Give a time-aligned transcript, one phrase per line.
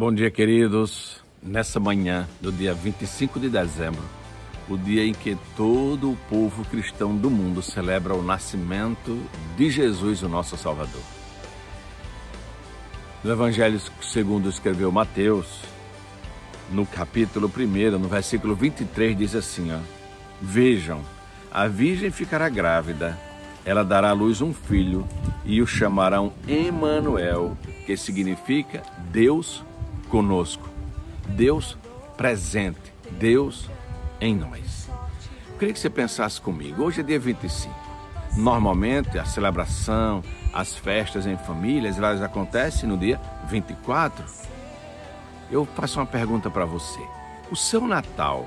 [0.00, 1.22] Bom dia, queridos.
[1.42, 4.00] Nessa manhã do dia 25 de dezembro,
[4.66, 9.22] o dia em que todo o povo cristão do mundo celebra o nascimento
[9.58, 11.02] de Jesus, o nosso Salvador.
[13.22, 15.60] No Evangelho segundo escreveu Mateus,
[16.70, 19.80] no capítulo 1, no versículo 23, diz assim: ó,
[20.40, 21.02] Vejam,
[21.52, 23.18] a virgem ficará grávida,
[23.66, 25.06] ela dará à luz um filho
[25.44, 27.54] e o chamarão Emanuel,
[27.84, 28.82] que significa
[29.12, 29.62] Deus
[30.10, 30.68] conosco.
[31.28, 31.78] Deus
[32.16, 33.70] presente, Deus
[34.20, 34.90] em nós.
[35.48, 36.82] Eu queria que você pensasse comigo.
[36.82, 37.74] Hoje é dia 25.
[38.36, 40.22] Normalmente a celebração,
[40.52, 44.24] as festas em famílias, elas acontecem no dia 24.
[45.50, 47.00] Eu faço uma pergunta para você.
[47.50, 48.46] O seu Natal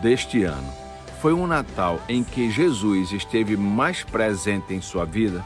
[0.00, 0.72] deste ano
[1.20, 5.44] foi um Natal em que Jesus esteve mais presente em sua vida?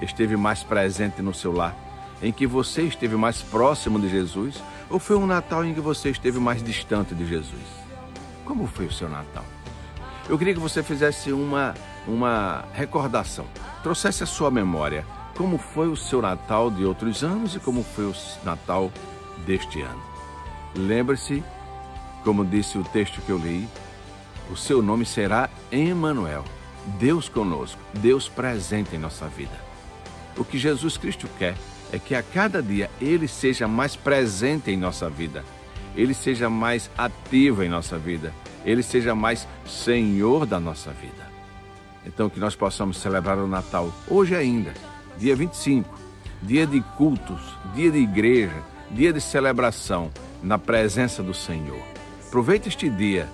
[0.00, 1.76] Esteve mais presente no seu lar?
[2.22, 6.10] Em que você esteve mais próximo de Jesus ou foi um Natal em que você
[6.10, 7.82] esteve mais distante de Jesus?
[8.44, 9.44] Como foi o seu Natal?
[10.28, 11.74] Eu queria que você fizesse uma,
[12.06, 13.44] uma recordação,
[13.82, 15.04] trouxesse a sua memória
[15.36, 18.92] como foi o seu Natal de outros anos e como foi o Natal
[19.44, 20.02] deste ano.
[20.74, 21.42] Lembre-se,
[22.22, 23.68] como disse o texto que eu li,
[24.50, 26.44] o seu nome será Emmanuel,
[26.98, 29.58] Deus conosco, Deus presente em nossa vida.
[30.36, 31.56] O que Jesus Cristo quer
[31.92, 35.44] é que a cada dia Ele seja mais presente em nossa vida,
[35.94, 38.32] Ele seja mais ativo em nossa vida,
[38.64, 41.30] Ele seja mais Senhor da nossa vida.
[42.04, 44.72] Então, que nós possamos celebrar o Natal hoje ainda,
[45.18, 45.88] dia 25,
[46.42, 47.40] dia de cultos,
[47.74, 50.10] dia de igreja, dia de celebração
[50.42, 51.80] na presença do Senhor.
[52.26, 53.28] Aproveite este dia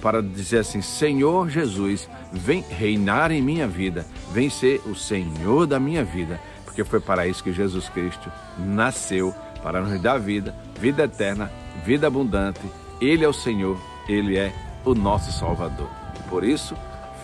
[0.00, 5.80] para dizer assim: Senhor Jesus, vem reinar em minha vida, vem ser o Senhor da
[5.80, 6.38] minha vida
[6.72, 11.52] porque foi para isso que Jesus Cristo nasceu para nos dar vida, vida eterna,
[11.84, 12.60] vida abundante.
[12.98, 15.90] Ele é o Senhor, ele é o nosso Salvador.
[16.30, 16.74] Por isso,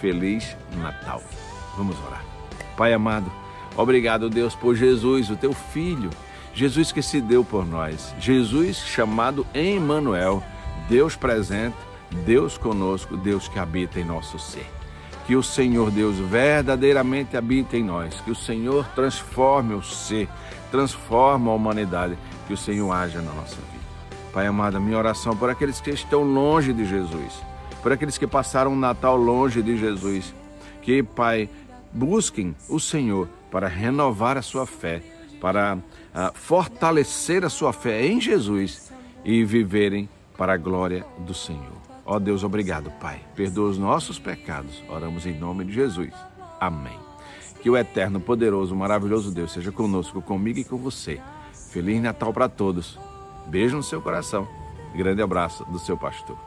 [0.02, 1.22] feliz Natal.
[1.78, 2.22] Vamos orar.
[2.76, 3.32] Pai amado,
[3.74, 6.10] obrigado, Deus, por Jesus, o teu filho.
[6.52, 8.14] Jesus que se deu por nós.
[8.20, 10.42] Jesus chamado Emmanuel,
[10.90, 11.76] Deus presente,
[12.26, 14.66] Deus conosco, Deus que habita em nosso ser.
[15.28, 20.26] Que o Senhor Deus verdadeiramente habite em nós, que o Senhor transforme o ser,
[20.70, 23.78] transforme a humanidade, que o Senhor haja na nossa vida.
[24.32, 27.42] Pai amado, minha oração por aqueles que estão longe de Jesus,
[27.82, 30.34] por aqueles que passaram o Natal longe de Jesus,
[30.80, 31.50] que, Pai,
[31.92, 35.02] busquem o Senhor para renovar a sua fé,
[35.38, 35.80] para uh,
[36.32, 38.90] fortalecer a sua fé em Jesus
[39.22, 40.08] e viverem
[40.38, 41.87] para a glória do Senhor.
[42.10, 43.20] Ó Deus, obrigado, Pai.
[43.36, 44.82] Perdoa os nossos pecados.
[44.88, 46.14] Oramos em nome de Jesus.
[46.58, 46.98] Amém.
[47.60, 51.20] Que o eterno, poderoso, maravilhoso Deus seja conosco, comigo e com você.
[51.70, 52.98] Feliz Natal para todos.
[53.46, 54.48] Beijo no seu coração.
[54.94, 56.38] Grande abraço do seu pastor.